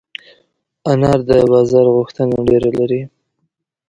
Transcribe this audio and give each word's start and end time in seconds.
انار 0.91 1.19
د 1.29 1.31
بازار 1.51 1.85
غوښتنه 1.95 2.35
ډېره 2.49 2.69
لري. 2.79 3.01